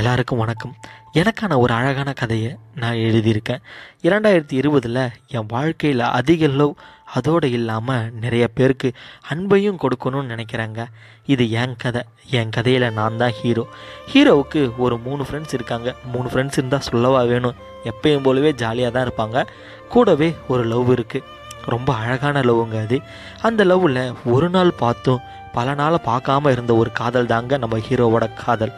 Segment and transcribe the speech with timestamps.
[0.00, 0.74] எல்லாருக்கும் வணக்கம்.
[1.12, 3.62] எனக்கான ஒரு அழகான கதையை நான் எழுதியிருக்கேன்.
[4.02, 6.72] இரண்டாயிரத்தி இருபதில் என் வாழ்க்கையில் அதிக லவ்
[7.14, 8.92] அதோடு இல்லாமல் நிறைய பேருக்கு
[9.32, 10.84] அன்பையும் கொடுக்கணும்னு நினைக்கிறாங்க.
[11.26, 12.02] இது என் கதை.
[12.30, 13.66] என் கதையில் நான் தான் ஹீரோ
[14.12, 15.94] ஹீரோவுக்கு ஒரு மூணு ஃப்ரெண்ட்ஸ் இருக்காங்க.
[16.12, 17.58] மூணு ஃப்ரெண்ட்ஸ் இருந்தால் சொல்லவா வேணும்.
[17.84, 19.46] எப்பயும் போலவே ஜாலியாக தான் இருப்பாங்க.
[19.88, 21.28] கூடவே ஒரு லவ் இருக்குது
[21.66, 23.00] ரொம்ப அழகான லவ்வுங்க அது.
[23.42, 25.20] அந்த லவ்வில் ஒரு நாள் பார்த்தும்
[25.52, 28.74] பல நாளை பார்க்காம இருந்த ஒரு காதல் தாங்க நம்ம ஹீரோவோட காதல்.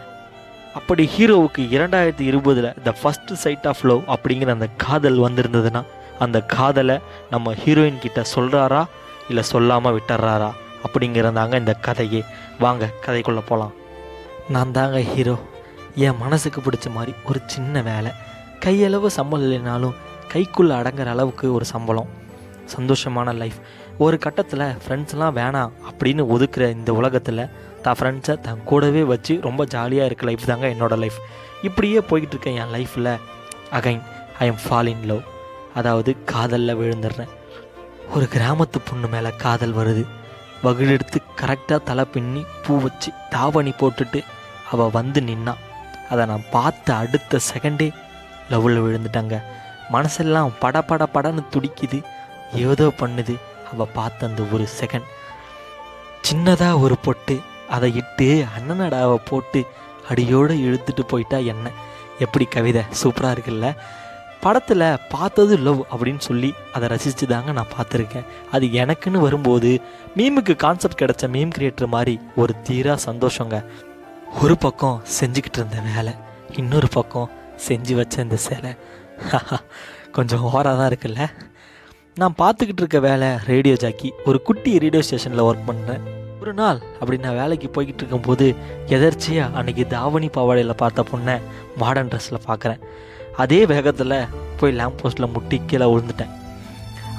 [0.74, 5.84] அப்படி ஹீரோவுக்கு இரண்டாயிரத்தி இருபதில் the first sight of love அப்படிங்கிற அந்த காதல் வந்திருந்ததுன்னா
[6.18, 6.98] அந்த காதலை
[7.30, 8.84] நம்ம ஹீரோயின் கிட்ட சொல்கிறாரா
[9.28, 10.50] இல்லை சொல்லாமல் விட்டுறாரா?
[10.84, 12.24] அப்படிங்கிறதாங்க இந்த கதையே.
[12.58, 13.72] வாங்க கதைக்குள்ளே போகலாம்
[14.48, 15.38] நான் தாங்க ஹீரோ
[15.94, 18.10] என் மனசுக்கு பிடிச்ச மாதிரி ஒரு சின்ன வேலை.
[18.64, 19.94] கையளவு சம்பளம் இல்லைனாலும்
[20.32, 22.08] கைக்குள்ளே அடங்குற அளவுக்கு ஒரு சம்பளம்.
[22.76, 23.54] சந்தோஷமான லைஃப்
[23.98, 27.50] ஒரு கட்டத்தில் ஃப்ரெண்ட்ஸ்லாம் வேணாம் அப்படின்னு ஒதுக்குற இந்த உலகத்தில்
[27.82, 31.18] தான் ஃப்ரெண்ட்ஸை தன் கூடவே வச்சு ரொம்ப ஜாலியாக இருக்க லைஃப் தாங்க என்னோடய லைஃப்
[31.62, 33.18] இப்படியே போய்கிட்டு இருக்கேன் என் லைஃப்பில்
[33.72, 34.02] again
[34.38, 35.22] I am fall in love
[35.74, 37.32] அதாவது காதலில் விழுந்துடுறேன்.
[38.14, 40.04] ஒரு கிராமத்து பொண்ணு மேலே காதல் வருது.
[40.64, 44.22] வகுடெடுத்து கரெக்டாக தலை பின்னி பூ வச்சு தாவணி போட்டுட்டு
[44.70, 45.62] அவள் வந்து நின்னான்
[46.10, 47.90] அதை நான் பார்த்த அடுத்த செகண்டே
[48.50, 49.42] லவ்வில் விழுந்துட்டாங்க.
[49.92, 52.02] மனசெல்லாம் பட பட படன்னு துடிக்குது.
[52.54, 53.36] ஏதோ பண்ணுது.
[53.74, 55.08] அவள் பார்த்த அந்த ஒரு செகண்ட்
[56.28, 59.66] சின்னதாக ஒரு பொட்டு அதை இட்டு அண்ணனடாவை போட்டு
[60.08, 61.70] அடியோடு இழுத்துட்டு போயிட்டா என்ன?
[62.18, 62.82] எப்படி கவிதை?
[63.02, 63.76] சூப்பராக இருக்குல்ல?
[64.40, 68.24] படத்தில் பார்த்தது லவ் அப்படின்னு சொல்லி அதை ரசித்து தாங்க நான் பார்த்துருக்கேன்.
[68.52, 69.80] அது எனக்குன்னு வரும்போது
[70.16, 73.64] மீமுக்கு கான்செப்ட் கிடைச்ச மீம் கிரியேட்டர் மாதிரி ஒரு தீரா சந்தோஷங்க.
[74.42, 76.14] ஒரு பக்கம் செஞ்சுக்கிட்டு இருந்த வேலை
[76.52, 77.30] இன்னொரு பக்கம்
[77.68, 78.76] செஞ்சு வச்ச இந்த சேலை.
[80.12, 81.28] கொஞ்சம் ஓராக தான் இருக்குல்ல?
[82.16, 86.00] நான் பார்த்துக்கிட்டு இருக்க வேலை ரேடியோ ஜாக்கி ஒரு குட்டி ரேடியோ ஸ்டேஷனில் ஒர்க் பண்ணுறேன்
[86.40, 88.54] ஒரு நாள் அப்படி நான் வேலைக்கு போய்கிட்டு இருக்கும்போது
[88.86, 91.40] எதர்ச்சியாக அன்றைக்கி தாவணி பாவாடையில் பார்த்த பொண்ணை
[91.76, 92.80] மாடர்ன் ட்ரெஸ்ஸில் பார்க்குறேன்.
[93.36, 94.26] அதே வேகத்தில்
[94.56, 96.30] போய் லேம்ப் போஸ்ட்டில் முட்டி கீழே விழுந்துட்டேன்.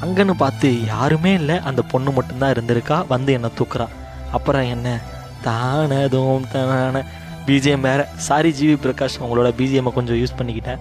[0.01, 3.88] அங்கன்னு பார்த்து யாருமே இல்லை அந்த பொண்ணு மட்டும்தான் இருந்திருக்கா வந்து என்னை தூக்குறா.
[4.31, 5.00] அப்புறம் என்ன?
[5.44, 7.03] தானதும் தான.
[7.45, 8.05] பிஜிஎம் வேறு.
[8.16, 10.79] சாரி ஜிவி பிரகாஷ் அவங்களோட பிஜிஎம்மை கொஞ்சம் யூஸ் பண்ணிக்கிட்டேன்.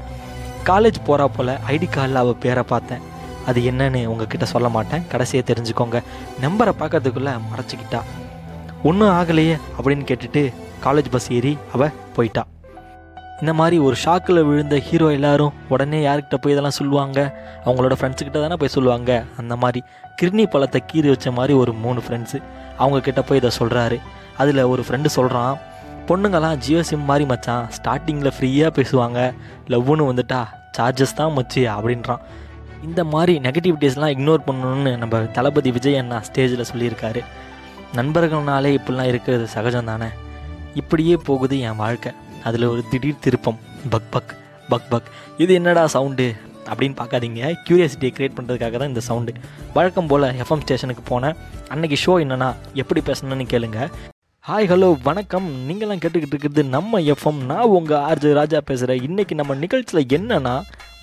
[0.64, 3.12] காலேஜ் போகிறா போல் ஐடி கார்டில் அவள் பேரை பார்த்தேன்.
[3.47, 5.05] அது என்னன்னு உங்ககிட்ட சொல்ல மாட்டேன்.
[5.09, 6.00] கடைசியை தெரிஞ்சுக்கோங்க.
[6.43, 8.00] நம்பரை பார்க்கறதுக்குள்ளே மறைச்சிக்கிட்டா.
[8.82, 10.43] ஒன்றும் ஆகலையே அப்படின்னு கேட்டுட்டு
[10.84, 12.43] காலேஜ் பஸ் ஏறி அவள் போயிட்டா.
[13.41, 17.19] இந்த மாதிரி ஒரு ஷாக்கில் விழுந்த ஹீரோ எல்லாரும் உடனே யார்கிட்ட போய் இதெல்லாம் சொல்லுவாங்க?
[17.65, 19.25] அவங்களோட ஃப்ரெண்ட்ஸுக்கிட்ட தானே போய் சொல்லுவாங்க?
[19.38, 19.81] அந்த மாதிரி
[20.22, 22.38] கிர்னி பழத்தை கீறி வச்ச மாதிரி ஒரு மூணு ஃப்ரெண்ட்ஸு
[22.78, 23.99] அவங்கக்கிட்ட போய் இதை சொல்கிறாரு
[24.37, 25.59] அதில் ஒரு ஃப்ரெண்டு சொல்கிறான்
[26.09, 29.19] பொண்ணுங்கெல்லாம் ஜியோ சிம் மாதிரி மச்சான் ஸ்டார்டிங்கில் ஃப்ரீயாக பேசுவாங்க.
[29.69, 30.41] லவ்னு வந்துட்டா
[30.78, 32.22] சார்ஜஸ் தான் மச்சு அப்படின்றான்.
[32.87, 37.21] இந்த மாதிரி நெகட்டிவிட்டிஸ்லாம் இக்னோர் பண்ணணும்னு நம்ம தளபதி விஜய் அண்ணா ஸ்டேஜில் சொல்லியிருக்காரு.
[37.97, 40.09] நண்பர்கள்னாலே இப்படிலாம் இருக்கிறது சகஜம் தானே
[40.75, 42.12] இப்படியே போகுது என் வாழ்க்கை.
[42.45, 43.59] அதில் ஒரு திடீர் திருப்பம்.
[43.91, 44.33] பக் பக்
[44.69, 45.09] பக் பக்.
[45.39, 46.27] இது என்னடா சவுண்டு
[46.71, 47.43] அப்படின்னு பார்க்காதீங்க.
[47.69, 49.33] க்யூரியாசிட்டியை க்ரியேட் பண்ணுறதுக்காக தான் இந்த சவுண்டு
[49.75, 51.37] வழக்கம் போல் எஃப்எம் ஸ்டேஷனுக்கு போனேன்.
[51.69, 53.89] அன்னைக்கு ஷோ என்னன்னா எப்படி பேசணும்னு கேளுங்க.
[54.49, 55.47] ஹாய் ஹலோ வணக்கம்.
[55.69, 60.55] நீங்களாம் கேட்டுக்கிட்டு இருக்கிறது நம்ம எஃப்எம் நான் உங்கள் ஆர்ஜி ராஜா பேசுகிறேன் இன்றைக்கி நம்ம நிகழ்ச்சியில் என்னென்னா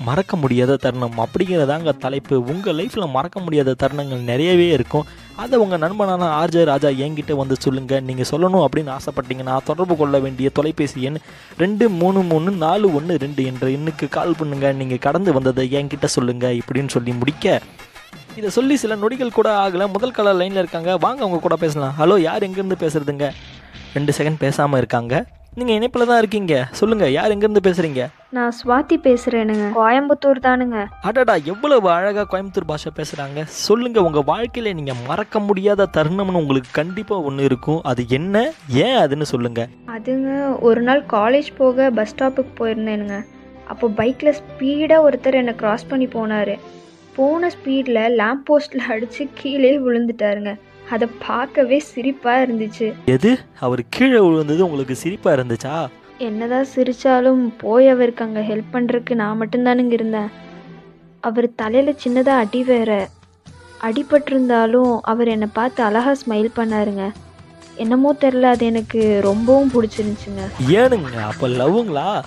[0.07, 2.35] மறக்க முடியாத தருணம் அப்படிங்கிறதாங்க தலைப்பு.
[2.51, 5.05] உங்கள் லைஃப்பில் மறக்க முடியாத தருணங்கள் நிறையவே இருக்கும்.
[5.43, 10.49] அதை உங்கள் நண்பனான ஆர்ஜே ராஜா என்கிட்ட வந்து சொல்லுங்கள் நீங்கள் சொல்லணும் அப்படின்னு ஆசைப்பட்டீங்கன்னா தொடர்பு கொள்ள வேண்டிய
[10.57, 11.19] தொலைபேசி எண்
[11.63, 16.57] ரெண்டு மூணு மூணு நாலு ஒன்று ரெண்டு என்ற எண்ணுக்கு கால் பண்ணுங்கள் நீங்கள் கடந்து வந்ததை என்கிட்ட சொல்லுங்கள்
[16.61, 17.59] இப்படின்னு சொல்லி முடிக்க.
[18.39, 19.85] இதை சொல்லி சில நொடிகள் கூட ஆகலை.
[19.95, 20.91] முதல் கலர் லைனில் இருக்காங்க.
[21.05, 21.93] வாங்க அவங்க கூட பேசலாம்.
[21.99, 23.27] ஹலோ யார் எங்கேருந்து பேசுகிறதுங்க
[23.95, 25.15] ரெண்டு செகண்ட் பேசாமல் இருக்காங்க.
[25.59, 26.55] நீங்கள் இணைப்பில் தான் இருக்கீங்க.
[26.79, 28.01] சொல்லுங்கள் யார் எங்கேருந்து பேசுகிறீங்க
[28.35, 29.65] நான் ஸ்வாதி பேசுறேனுங்க.
[29.79, 30.77] கோயம்புத்தூர் தானுங்க.
[31.07, 37.27] அடடா எவ்வளவு அழகாக கோயம்புத்தூர் பாஷை பேசுகிறாங்க சொல்லுங்கள் உங்கள் வாழ்க்கையில் நீங்கள் மறக்க முடியாத தருணம்னு உங்களுக்கு கண்டிப்பாக
[37.29, 37.81] ஒன்று இருக்கும்.
[37.91, 38.45] அது என்ன?
[38.85, 43.19] ஏன் அதுன்னு சொல்லுங்கள் அதுங்க ஒரு நாள் காலேஜ் போக பஸ் ஸ்டாப்புக்கு போயிருந்தேனுங்க.
[43.73, 46.55] அப்போ பைக்கில் ஸ்பீடாக ஒருத்தர் என்னை கிராஸ் பண்ணி போனார்.
[47.15, 50.53] போன ஸ்பீடில் லேம்ப் போஸ்ட்டில் அடித்து கீழே விழுந்துட்டாருங்க.
[50.89, 52.93] அதை பார்க்கவே சிரிப்பாக இருந்துச்சு.
[53.05, 53.39] எது?
[53.59, 55.87] அவர் கீழே விழுந்தது உங்களுக்கு சிரிப்பாக இருந்துச்சா?
[56.17, 60.29] என்னதான் சிரித்தாலும் போய் அவருக்கு அங்கே ஹெல்ப் பண்ணுறதுக்கு நான் மட்டும்தானுங்க இருந்தேன்.
[61.19, 63.09] அவர் தலையில் சின்னதாக அடி வேற.
[63.81, 67.11] அடிபட்டிருந்தாலும் அவர் என்னை பார்த்து அழகாக ஸ்மைல் பண்ணாருங்க.
[67.75, 70.43] என்னமோ தெரில அது எனக்கு ரொம்பவும் பிடிச்சிருந்துச்சுங்க.
[70.67, 72.23] ஏனுங்க அப்போ லவ்வுங்களா?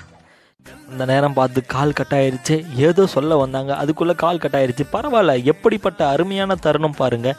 [0.91, 2.65] அந்த நேரம் பார்த்து கால் கட் ஆயிருச்சு.
[2.75, 3.77] ஏதோ சொல்ல வந்தாங்க.
[3.77, 4.85] அதுக்குள்ளே கால் கட் ஆயிருச்சு.
[4.93, 7.35] பரவாயில்ல எப்படிப்பட்ட அருமையான தருணம் பாருங்க.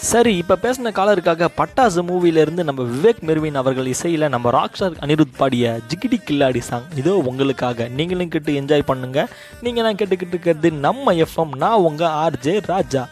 [0.00, 5.80] சரி இப்போ பேசின காலருக்காக பட்டாசு மூவிலேருந்து நம்ம விவேக் மெர்வின் அவர்கள் இசையில் நம்ம ராக்ஸ்டார் அனிருத் பாடிய
[5.88, 7.88] ஜிகிடி கில்லாடி சாங் இதோ உங்களுக்காக.
[7.88, 9.26] நீங்களும் கேட்டு என்ஜாய் பண்ணுங்கள்
[9.60, 13.08] நீங்கள் நான் கேட்டுக்கிட்டு இருக்கிறது நம்ம எஃப்எம் நான் உங்கள் ஆர்ஜே ராஜா.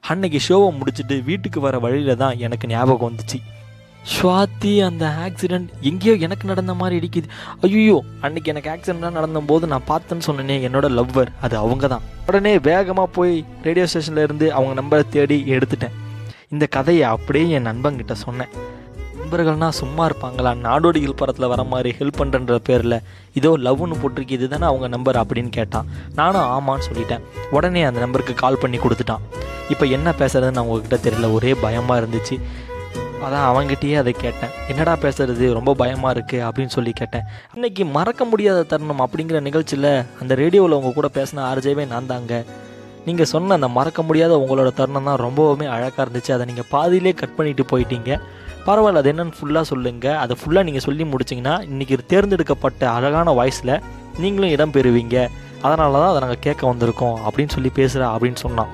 [0.00, 3.40] அன்னைக்கு ஷோவை முடிச்சுட்டு வீட்டுக்கு வர வழியில தான் எனக்கு ஞாபகம் வந்துச்சு.
[4.04, 7.28] ஸ்வாதி அந்த ஆக்சிடெண்ட் எங்கேயோ எனக்கு நடந்த மாதிரி இடிக்குது
[7.60, 12.58] ஐயோ அன்னைக்கு எனக்கு ஆக்சிடெண்ட்டாக நடந்த போது நான் பார்த்தேன்னு சொன்னேனே என்னோட லவ்வர் அது அவங்க தான் உடனே
[12.58, 15.94] வேகமாக போய் ரேடியோ ஸ்டேஷனில் இருந்து அவங்க நம்பரை தேடி எடுத்துட்டேன்.
[16.48, 18.52] இந்த கதையை அப்படியே என் நண்பங்கிட்ட சொன்னேன்.
[19.20, 20.54] நண்பர்கள்னால் சும்மா இருப்பாங்களா?
[20.66, 22.96] நாடோடிகள் படத்தில் வர மாதிரி ஹெல்ப் பண்ணுறன்ற பேரில்
[23.32, 25.88] இதோ லவ்னு போட்டிருக்கு இது தானே அவங்க நம்பர் அப்படின்னு கேட்டான்.
[26.14, 27.20] நானும் ஆமான்னு சொல்லிட்டேன்.
[27.50, 29.24] உடனே அந்த நம்பருக்கு கால் பண்ணி கொடுத்துட்டான்.
[29.68, 32.38] இப்போ என்ன பேசுகிறதுன்னு அவங்கக்கிட்ட தெரியல ஒரே பயமாக இருந்துச்சு.
[33.26, 34.52] அதான் அவங்ககிட்டயே அதை கேட்டேன்.
[34.70, 35.44] என்னடா பேசுறது?
[35.58, 37.24] ரொம்ப பயமாக இருக்குது அப்படின்னு சொல்லி கேட்டேன்.
[37.56, 42.42] இன்னைக்கு மறக்க முடியாத தருணம் அப்படிங்கிற நிகழ்ச்சியில் அந்த ரேடியோவில் உங்கள் கூட பேசின ஆர்ஜேவே நான் தாங்க.
[43.06, 46.32] நீங்கள் சொன்ன அந்த மறக்க முடியாத உங்களோட தருணம் தான் ரொம்பவுமே அழகாக இருந்துச்சு.
[46.36, 48.10] அதை நீங்கள் பாதியிலே கட் பண்ணிட்டு போயிட்டீங்க.
[48.66, 53.74] பரவாயில்ல அது என்னன்னு ஃபுல்லாக சொல்லுங்கள் அதை ஃபுல்லாக நீங்கள் சொல்லி முடிச்சிங்கன்னா இன்றைக்கி தேர்ந்தெடுக்கப்பட்ட அழகான வாய்ஸில்
[54.22, 55.16] நீங்களும் இடம் பெறுவீங்க.
[55.66, 58.72] அதனால தான் அதை நாங்கள் கேட்க வந்திருக்கோம் அப்படின்னு சொல்லி பேசுகிறா அப்படின்னு சொன்னான்.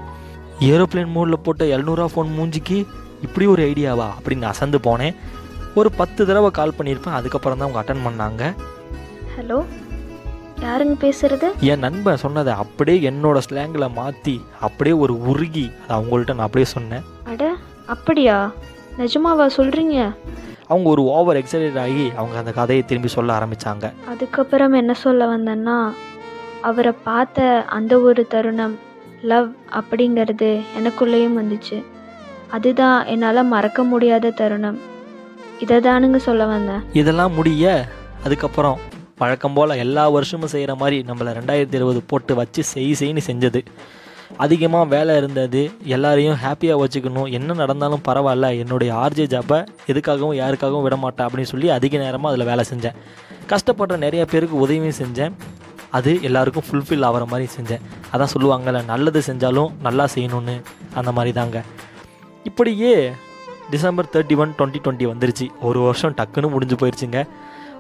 [0.71, 2.79] ஏரோப்ளேன் மோடில் போட்ட எழுநூறுவா ஃபோன் மூஞ்சிக்கு
[3.27, 5.17] இப்படி ஒரு ஐடியாவா அப்படின்னு அசந்து போனேன்.
[5.81, 7.19] ஒரு பத்து தடவை கால் பண்ணியிருப்பேன்.
[7.19, 8.43] அதுக்கப்புறம் தான் அவங்க அட்டன் பண்ணாங்க.
[9.37, 9.59] ஹலோ
[10.65, 11.47] யாருங்க பேசுறது?
[11.71, 14.35] என் நண்பன் சொன்னதை அப்படியே என்னோட ஸ்லாங்கில் மாற்றி
[14.67, 17.05] அப்படியே ஒரு உருகி அதை அவங்கள்ட்ட நான் அப்படியே சொன்னேன்.
[17.33, 17.45] அட
[17.95, 18.37] அப்படியா?
[18.99, 19.97] நிஜமாவா சொல்கிறீங்க
[20.73, 25.77] அவங்க ஒரு ஓவர் எக்ஸைட்டட் ஆகி அவங்க அந்த கதையை திரும்பி சொல்ல ஆரம்பித்தாங்க அதுக்கப்புறம் என்ன சொல்ல வந்தேன்னா
[26.69, 28.77] அவரை பார்த்த அந்த ஒரு தருணம்
[29.33, 30.49] லவ் அப்படிங்கிறது
[30.79, 31.77] எனக்குள்ளேயும் வந்துச்சு.
[32.51, 34.81] அதுதான் என்னால் மறக்க முடியாத தருணம்.
[35.61, 36.83] இதை தானுங்க சொல்ல வந்தேன்.
[36.93, 37.89] இதெல்லாம் முடிய
[38.25, 38.79] அதுக்கப்புறம்
[39.19, 43.61] வழக்கம் போல் எல்லா வருஷமும் செய்கிற மாதிரி நம்மளை ரெண்டாயிரத்தி இருபது போட்டு வச்சு செய் செய்ன்னு செஞ்சது.
[44.37, 50.97] அதிகமாக வேலை இருந்தது எல்லாரையும் ஹாப்பியாக வச்சுக்கணும் என்ன நடந்தாலும் பரவாயில்ல என்னுடைய ஆர்ஜே ஜாப்பை எதுக்காகவும் யாருக்காகவும் விட
[50.97, 52.97] மாட்டேன் அப்படின்னு சொல்லி அதிக நேரமாக அதில் வேலை செஞ்சேன்.
[53.49, 55.33] கஷ்டப்படுற நிறைய பேருக்கு உதவியும் செஞ்சேன்.
[55.91, 57.81] அது எல்லாருக்கும் ஃபுல்ஃபில் ஆகிற மாதிரி செஞ்சேன்.
[58.13, 60.63] அதான் சொல்லுவாங்கள்ல நல்லது செஞ்சாலும் நல்லா செய்யணும்னு
[60.95, 61.63] அந்த மாதிரி தாங்க.
[62.45, 63.13] இப்படியே
[63.71, 65.51] December thirty one twenty twenty வந்துருச்சு.
[65.61, 67.27] ஒரு வருஷம் டக்குன்னு முடிஞ்சு போயிடுச்சுங்க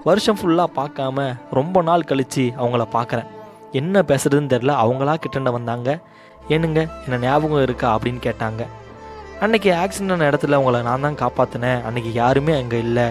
[0.04, 3.26] வருஷம் ஃபுல்லாக பார்க்காம ரொம்ப நாள் கழித்து அவங்கள பார்க்குறேன்.
[3.72, 6.00] என்ன பேசுறதுன்னு தெரில அவங்களா கிட்டண்ட வந்தாங்க?
[6.48, 7.98] ஏனுங்க என்ன ஞாபகம் இருக்கா?
[7.98, 8.66] அப்படின்னு கேட்டாங்க.
[9.40, 13.06] அன்னைக்கு ஆக்சிடென்ட் இடத்துல அவங்கள நான் தான் காப்பாற்றினேன் அன்னைக்கு யாருமே அங்கே இல்லை.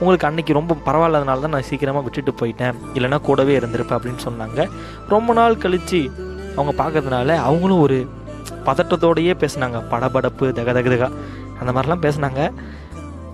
[0.00, 2.74] உங்களுக்கு அன்றைக்கி ரொம்ப பரவாயில்லாதனால தான் நான் சீக்கிரமாக விட்டுட்டு போயிட்டேன்.
[2.94, 4.70] இல்லைன்னா கூடவே இருந்திருப்பேன் அப்படின்னு சொன்னாங்க.
[5.08, 6.10] ரொம்ப நாள் கழித்து
[6.56, 8.06] அவங்க பார்க்கறதுனால அவங்களும் ஒரு
[8.66, 9.78] பதட்டத்தோடையே பேசுனாங்க.
[9.92, 11.08] படபடப்பு தக தக தகா
[11.60, 12.42] அந்த மாதிரிலாம் பேசுனாங்க.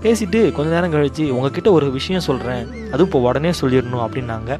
[0.03, 4.53] பேசிட்டு கொஞ்ச நேரம் கழித்து உங்ககிட்ட ஒரு விஷயம் சொல்கிறேன் அதுவும் இப்போ உடனே சொல்லிடணும் அப்படின்னாங்க.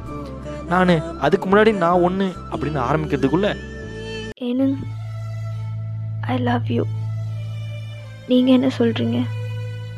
[0.71, 0.91] நான்
[1.25, 3.49] அதுக்கு முன்னாடி நான் ஒன்று அப்படின்னு ஆரம்பிக்கிறதுக்குள்ள
[6.31, 6.83] ஐ லவ் யூ
[8.31, 9.19] நீங்கள் என்ன சொல்கிறீங்க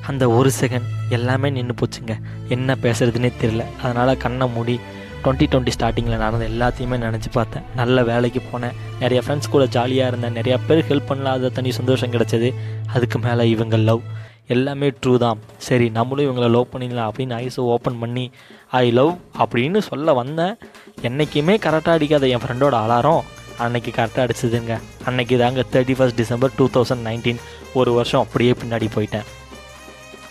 [0.10, 2.14] அந்த ஒரு செகண்ட் எல்லாமே நின்று போச்சுங்க.
[2.56, 3.64] என்ன பேசுறதுனே தெரியல.
[3.84, 4.76] அதனால் கண்ணை மூடி
[5.24, 7.64] டுவெண்ட்டி டுவெண்ட்டி ஸ்டார்டிங்கில் நடந்த எல்லாத்தையுமே நினச்சி பார்த்தேன்.
[7.76, 8.76] நல்ல வேலைக்கு போனேன்.
[9.00, 10.38] நிறைய ஃப்ரெண்ட்ஸ் கூட ஜாலியாக இருந்தேன்.
[10.40, 12.54] நிறையா பேர் ஹெல்ப் பண்ணலாத தனி சந்தோஷம் கிடச்சிது.
[12.94, 14.02] அதுக்கு மேலே இவங்க லவ்
[14.48, 15.40] எல்லாமே ட்ரூ தான்.
[15.58, 18.32] சரி நம்மளும் இவங்கள லவ் பண்ணிடலாம் அப்படின்னு ஐஸை ஓப்பன் பண்ணி
[18.70, 19.14] ஐ லவ்
[19.44, 20.56] அப்படின்னு சொல்ல வந்தேன்.
[21.02, 23.22] என்றைக்குமே கரெக்டாக அடிக்காத என் ஃப்ரெண்டோட அலாரம்
[23.58, 24.76] அன்னைக்கு கரெக்டாக அடிச்சதுங்க.
[25.06, 27.42] அன்னைக்கு தாங்க thirty first December two thousand nineteen
[27.74, 29.28] ஒரு வருஷம் அப்படியே பின்னாடி போயிட்டேன்.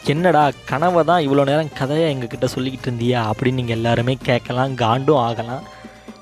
[0.05, 5.63] என்னடா கனவை தான் இவ்வளோ நேரம் கதையை எங்ககிட்ட சொல்லிக்கிட்டு இருந்தியா அப்படின்னு நீங்கள் எல்லாருமே கேட்கலாம் காண்டும் ஆகலாம்.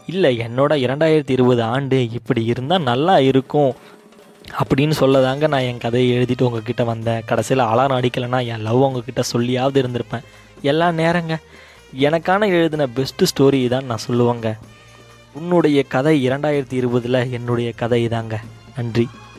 [0.07, 3.75] இல்லை என்னோட இரண்டாயிரத்தி இருபது ஆண்டு இப்படி இருந்தால் நல்லா இருக்கும்
[4.65, 7.25] அப்படின்னு சொல்லதாங்க நான் என் கதையை எழுதிட்டு உங்ககிட்ட வந்தேன்.
[7.25, 10.25] கடைசியில் அலாரம் அடிக்கலைன்னா என் லவ் உங்ககிட்ட சொல்லியாவது இருந்திருப்பேன்.
[10.63, 11.37] எல்லா நேரங்க.
[11.99, 14.59] எனக்கான எழுதின பெஸ்ட்டு ஸ்டோரி தான் நான் சொல்லுவேங்க.
[15.35, 18.37] உன்னுடைய கதை இரண்டாயிரத்தி இருபதில் என்னுடைய கதை இதாங்க
[18.77, 19.09] நன்றி.